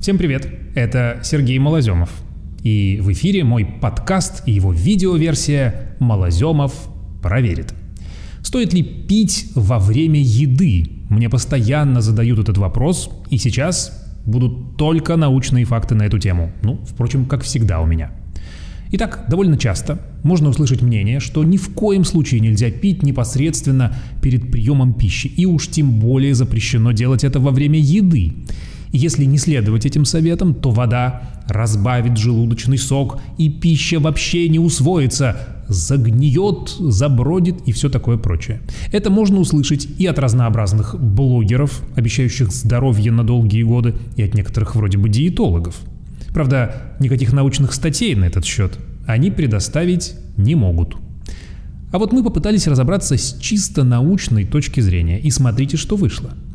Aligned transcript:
Всем 0.00 0.16
привет, 0.16 0.48
это 0.76 1.18
Сергей 1.24 1.58
Малоземов. 1.58 2.10
И 2.62 3.00
в 3.02 3.10
эфире 3.12 3.42
мой 3.42 3.66
подкаст 3.66 4.44
и 4.46 4.52
его 4.52 4.72
видеоверсия 4.72 5.96
«Малоземов 5.98 6.72
проверит». 7.20 7.74
Стоит 8.42 8.72
ли 8.72 8.84
пить 8.84 9.50
во 9.56 9.80
время 9.80 10.20
еды? 10.20 10.86
Мне 11.10 11.28
постоянно 11.28 12.00
задают 12.00 12.38
этот 12.38 12.58
вопрос, 12.58 13.10
и 13.28 13.38
сейчас 13.38 14.06
будут 14.24 14.76
только 14.76 15.16
научные 15.16 15.64
факты 15.64 15.96
на 15.96 16.04
эту 16.04 16.20
тему. 16.20 16.52
Ну, 16.62 16.80
впрочем, 16.88 17.26
как 17.26 17.42
всегда 17.42 17.80
у 17.80 17.86
меня. 17.86 18.12
Итак, 18.92 19.24
довольно 19.28 19.58
часто 19.58 20.00
можно 20.22 20.48
услышать 20.48 20.80
мнение, 20.80 21.18
что 21.18 21.42
ни 21.42 21.56
в 21.56 21.74
коем 21.74 22.04
случае 22.04 22.40
нельзя 22.40 22.70
пить 22.70 23.02
непосредственно 23.02 23.96
перед 24.22 24.50
приемом 24.52 24.94
пищи, 24.94 25.26
и 25.26 25.44
уж 25.44 25.66
тем 25.66 25.98
более 25.98 26.34
запрещено 26.34 26.92
делать 26.92 27.24
это 27.24 27.40
во 27.40 27.50
время 27.50 27.80
еды. 27.80 28.32
Если 28.92 29.24
не 29.24 29.38
следовать 29.38 29.86
этим 29.86 30.04
советам, 30.04 30.54
то 30.54 30.70
вода 30.70 31.22
разбавит 31.46 32.16
желудочный 32.16 32.78
сок, 32.78 33.20
и 33.36 33.48
пища 33.48 34.00
вообще 34.00 34.48
не 34.48 34.58
усвоится, 34.58 35.36
загниет, 35.68 36.70
забродит 36.78 37.60
и 37.66 37.72
все 37.72 37.88
такое 37.88 38.16
прочее. 38.16 38.60
Это 38.92 39.10
можно 39.10 39.38
услышать 39.38 39.86
и 39.98 40.06
от 40.06 40.18
разнообразных 40.18 40.98
блогеров, 40.98 41.82
обещающих 41.96 42.50
здоровье 42.50 43.12
на 43.12 43.24
долгие 43.24 43.62
годы, 43.62 43.94
и 44.16 44.22
от 44.22 44.34
некоторых 44.34 44.74
вроде 44.74 44.98
бы 44.98 45.08
диетологов. 45.08 45.76
Правда, 46.32 46.94
никаких 47.00 47.32
научных 47.32 47.72
статей 47.72 48.14
на 48.14 48.24
этот 48.24 48.44
счет 48.44 48.78
они 49.06 49.30
предоставить 49.30 50.14
не 50.36 50.54
могут. 50.54 50.96
А 51.90 51.98
вот 51.98 52.12
мы 52.12 52.22
попытались 52.22 52.66
разобраться 52.66 53.16
с 53.16 53.38
чисто 53.40 53.82
научной 53.82 54.44
точки 54.44 54.80
зрения, 54.80 55.18
и 55.18 55.30
смотрите, 55.30 55.76
что 55.76 55.96
вышло– 55.96 56.34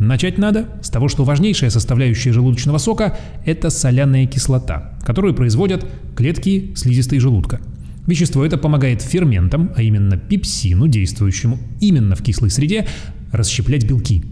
Начать 0.00 0.38
надо 0.38 0.66
с 0.80 0.88
того, 0.88 1.08
что 1.08 1.24
важнейшая 1.24 1.68
составляющая 1.68 2.32
желудочного 2.32 2.78
сока– 2.78 3.18
это 3.44 3.68
соляная 3.68 4.26
кислота, 4.26 4.94
которую 5.04 5.34
производят 5.34 5.86
клетки 6.16 6.72
слизистой 6.74 7.18
желудка. 7.18 7.60
Вещество 8.06 8.42
это 8.42 8.56
помогает 8.56 9.02
ферментам, 9.02 9.70
а 9.76 9.82
именно 9.82 10.16
пепсину, 10.16 10.88
действующему 10.88 11.58
именно 11.80 12.16
в 12.16 12.22
кислой 12.22 12.48
среде, 12.48 12.86
расщеплять 13.30 13.84
белки. 13.84 14.24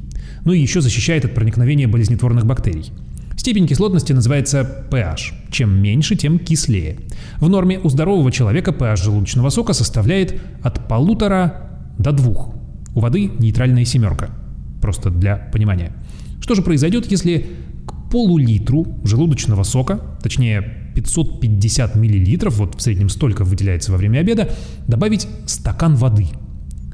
Ну 0.47 0.53
и 0.53 0.59
еще 0.59 0.81
защищает 0.81 1.27
от 1.27 1.35
проникновения 1.35 1.87
болезнетворных 1.87 2.47
бактерий. 2.47 2.91
Степень 3.37 3.67
кислотности 3.67 4.15
называется 4.15 4.87
pH. 4.91 5.35
Чем 5.51 5.83
меньше, 5.83 6.17
тем 6.17 6.39
кислее. 6.39 6.97
В 7.41 7.51
норме 7.51 7.79
у 7.79 7.91
здорового 7.91 8.33
человека 8.33 8.71
pH 8.71 9.05
желудочного 9.05 9.51
сока 9.51 9.75
составляет 9.75 10.41
от 10.63 10.89
полутора 10.89 11.69
до 11.99 12.13
двух. 12.13 12.55
У 12.95 13.01
воды 13.01 13.31
нейтральная 13.39 13.85
семерка– 13.85 14.31
просто 14.81 15.11
для 15.11 15.37
понимания. 15.37 15.93
Что 16.41 16.55
же 16.55 16.63
произойдет, 16.63 17.11
если 17.11 17.47
к 17.87 18.11
полулитру 18.11 18.87
желудочного 19.05 19.65
сока, 19.65 20.01
точнее 20.23 20.93
550 20.95 21.95
миллилитров, 21.95 22.59
вот 22.59 22.77
в 22.77 22.81
среднем 22.81 23.09
столько 23.09 23.45
выделяется 23.45 23.93
во 23.93 23.99
время 23.99 24.21
обеда, 24.21 24.51
добавить 24.87 25.29
стакан 25.47 25.95
воды? 25.95 26.27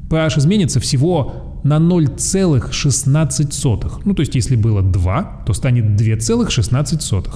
pH 0.09 0.39
изменится 0.39 0.79
всего 0.79 1.59
на 1.63 1.77
0,16. 1.77 4.01
Ну, 4.05 4.13
то 4.13 4.21
есть, 4.21 4.35
если 4.35 4.55
было 4.55 4.83
2, 4.83 5.43
то 5.45 5.53
станет 5.53 5.99
2,16. 5.99 7.29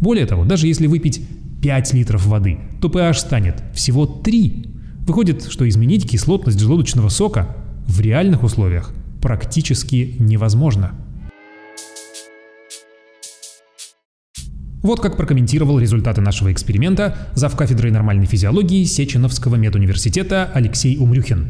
Более 0.00 0.26
того, 0.26 0.44
даже 0.44 0.66
если 0.66 0.86
выпить 0.86 1.22
5 1.62 1.94
литров 1.94 2.26
воды, 2.26 2.58
то 2.80 2.88
pH 2.88 3.14
станет 3.14 3.62
всего 3.74 4.04
3. 4.06 4.66
Выходит, 5.06 5.46
что 5.50 5.66
изменить 5.68 6.08
кислотность 6.08 6.60
желудочного 6.60 7.08
сока 7.08 7.56
в 7.86 8.00
реальных 8.00 8.42
условиях 8.42 8.92
практически 9.20 10.16
невозможно. 10.18 10.92
Вот 14.82 15.00
как 15.00 15.18
прокомментировал 15.18 15.78
результаты 15.78 16.22
нашего 16.22 16.50
эксперимента 16.52 17.16
зав. 17.34 17.54
кафедрой 17.54 17.92
нормальной 17.92 18.24
физиологии 18.24 18.84
Сеченовского 18.84 19.56
медуниверситета 19.56 20.50
Алексей 20.54 20.96
Умрюхин. 20.98 21.48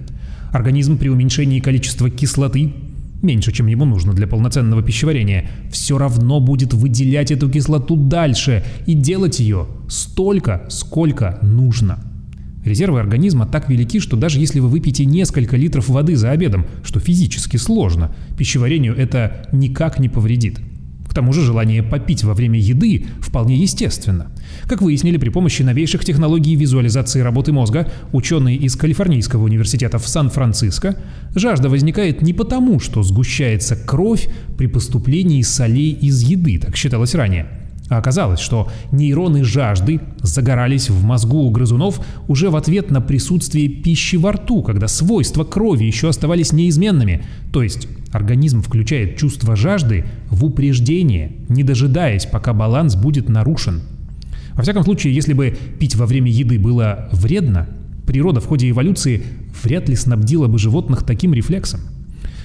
Организм 0.53 0.99
при 0.99 1.09
уменьшении 1.09 1.61
количества 1.61 2.11
кислоты, 2.11 2.73
меньше, 3.23 3.53
чем 3.53 3.69
ему 3.69 3.85
нужно 3.85 4.15
для 4.15 4.27
полноценного 4.27 4.83
пищеварения, 4.83 5.49
все 5.71 5.97
равно 5.97 6.41
будет 6.41 6.75
выделять 6.75 7.31
эту 7.31 7.49
кислоту 7.49 7.95
дальше 7.95 8.65
и 8.87 8.95
делать 8.95 9.39
ее 9.39 9.69
столько, 9.89 10.67
сколько 10.69 11.39
нужно– 11.41 12.01
Резервы 12.65 13.01
организма 13.01 13.47
так 13.47 13.71
велики, 13.71 14.01
что 14.01 14.17
даже 14.17 14.39
если 14.39 14.61
вы 14.61 14.69
выпьете 14.69 15.05
несколько 15.05 15.57
литров 15.57 15.89
воды 15.89 16.17
за 16.17 16.31
обедом, 16.31 16.67
что 16.83 17.01
физически 17.01 17.57
сложно, 17.57 18.15
пищеварению 18.37 18.95
это 18.97 19.49
никак 19.53 19.99
не 19.99 20.09
повредит. 20.09 20.61
К 21.11 21.15
тому 21.15 21.33
же 21.33 21.43
желание 21.43 21.83
попить 21.83 22.23
во 22.23 22.35
время 22.35 22.61
еды 22.61 23.07
вполне 23.21 23.57
естественно. 23.57 24.31
Как 24.69 24.81
выяснили 24.81 25.17
при 25.17 25.31
помощи 25.31 25.63
новейших 25.63 26.05
технологий 26.05 26.55
визуализации 26.55 27.21
работы 27.21 27.53
мозга, 27.53 27.91
ученые 28.13 28.57
из 28.57 28.77
Калифорнийского 28.77 29.43
университета 29.43 29.99
в 29.99 30.07
Сан-Франциско, 30.07 30.97
жажда 31.35 31.69
возникает 31.69 32.23
не 32.23 32.33
потому, 32.33 32.79
что 32.79 33.03
сгущается 33.03 33.75
кровь 33.75 34.29
при 34.57 34.69
поступлении 34.69 35.43
солей 35.43 35.91
из 35.91 36.23
еды, 36.23 36.61
так 36.61 36.77
считалось 36.77 37.17
ранее, 37.17 37.60
оказалось, 37.99 38.41
что 38.41 38.69
нейроны 38.93 39.45
жажды 39.45 40.01
загорались 40.23 40.91
в 40.91 41.03
мозгу 41.05 41.39
у 41.39 41.51
грызунов 41.51 42.01
уже 42.29 42.51
в 42.51 42.57
ответ 42.57 42.91
на 42.91 43.01
присутствие 43.01 43.69
пищи 43.69 44.17
во 44.17 44.33
рту, 44.33 44.63
когда 44.63 44.89
свойства 44.89 45.45
крови 45.45 45.85
еще 45.85 46.09
оставались 46.09 46.53
неизменными. 46.53 47.25
То 47.53 47.63
есть 47.63 47.89
организм 48.13 48.63
включает 48.63 49.17
чувство 49.17 49.57
жажды 49.57 50.05
в 50.29 50.45
упреждение, 50.45 51.33
не 51.49 51.65
дожидаясь, 51.65 52.27
пока 52.27 52.53
баланс 52.53 52.95
будет 52.95 53.29
нарушен. 53.29 53.83
Во 54.55 54.63
всяком 54.63 54.85
случае, 54.85 55.15
если 55.15 55.33
бы 55.33 55.57
пить 55.79 55.97
во 55.97 56.07
время 56.07 56.31
еды 56.31 56.59
было 56.59 57.09
вредно, 57.13 57.69
природа 58.07 58.41
в 58.41 58.47
ходе 58.47 58.71
эволюции 58.71 59.23
вряд 59.63 59.89
ли 59.89 59.97
снабдила 59.97 60.47
бы 60.49 60.59
животных 60.59 61.05
таким 61.05 61.35
рефлексом. 61.35 61.81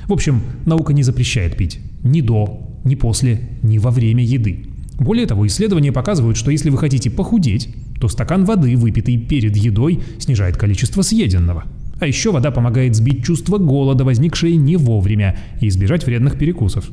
В 0.07 0.13
общем, 0.13 0.41
наука 0.66 0.94
не 0.94 1.03
запрещает 1.03 1.57
пить 1.57 1.79
ни 2.03 2.22
до, 2.22 2.62
ни 2.83 2.95
после, 2.95 3.41
ни 3.63 3.79
во 3.79 3.89
время 3.91 4.23
еды. 4.23 4.66
Более 5.00 5.25
того, 5.25 5.45
исследования 5.47 5.91
показывают, 5.91 6.38
что 6.38 6.51
если 6.51 6.69
вы 6.69 6.78
хотите 6.78 7.09
похудеть, 7.09 7.69
то 8.00 8.07
стакан 8.07 8.45
воды, 8.45 8.75
выпитый 8.78 9.17
перед 9.17 9.56
едой, 9.57 10.01
снижает 10.19 10.57
количество 10.57 11.01
съеденного. 11.01 11.66
А 12.00 12.07
еще 12.07 12.31
вода 12.31 12.51
помогает 12.51 12.95
сбить 12.95 13.23
чувство 13.23 13.57
голода, 13.57 14.03
возникшее 14.03 14.57
не 14.57 14.75
вовремя, 14.75 15.38
и 15.61 15.67
избежать 15.69 16.06
вредных 16.06 16.38
перекусов. 16.38 16.89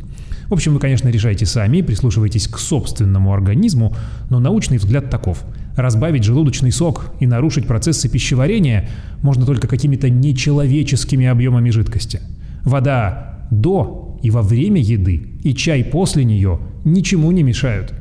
В 0.48 0.52
общем, 0.52 0.74
вы, 0.74 0.80
конечно, 0.80 1.08
решайте 1.08 1.44
сами, 1.46 1.80
прислушивайтесь 1.80 2.46
к 2.46 2.58
собственному 2.58 3.32
организму, 3.32 3.96
но 4.30 4.38
научный 4.38 4.78
взгляд 4.78 5.10
таков. 5.10 5.44
Разбавить 5.76 6.24
желудочный 6.24 6.70
сок 6.70 7.12
и 7.18 7.26
нарушить 7.26 7.66
процессы 7.66 8.08
пищеварения 8.08 8.88
можно 9.22 9.46
только 9.46 9.66
какими-то 9.66 10.10
нечеловеческими 10.10 11.26
объемами 11.26 11.70
жидкости. 11.70 12.20
Вода 12.64 13.48
до 13.50 14.11
и 14.22 14.30
во 14.30 14.42
время 14.42 14.80
еды, 14.80 15.22
и 15.42 15.54
чай 15.54 15.84
после 15.84 16.24
нее 16.24 16.60
ничему 16.84 17.30
не 17.32 17.42
мешают. 17.42 17.92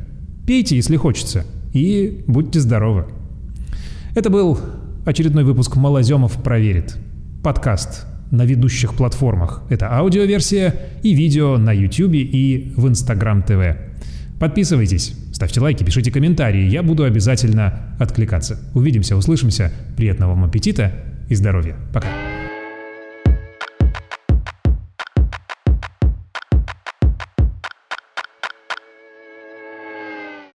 Пейте, 0.46 0.76
если 0.76 0.96
хочется, 0.96 1.46
и 1.74 2.24
будьте 2.28 2.60
здоровы. 2.60 3.06
Это 4.16 4.30
был 4.30 4.60
очередной 5.06 5.44
выпуск 5.44 5.76
«Малоземов 5.76 6.42
проверит». 6.44 6.98
Подкаст 7.44 8.06
на 8.30 8.46
ведущих 8.46 8.94
платформах. 8.94 9.64
Это 9.70 9.92
аудиоверсия 9.92 10.76
и 11.04 11.14
видео 11.14 11.58
на 11.58 11.72
YouTube 11.72 12.14
и 12.14 12.74
в 12.76 12.88
Instagram 12.88 13.44
TV. 13.48 13.78
Подписывайтесь, 14.40 15.14
ставьте 15.34 15.60
лайки, 15.60 15.84
пишите 15.84 16.12
комментарии, 16.12 16.68
я 16.68 16.82
буду 16.82 17.04
обязательно 17.04 17.96
откликаться. 18.00 18.60
Увидимся, 18.74 19.16
услышимся, 19.16 19.72
приятного 19.98 20.32
вам 20.32 20.46
аппетита 20.46 20.94
и 21.30 21.36
здоровья. 21.36 21.76
Пока. 21.94 22.31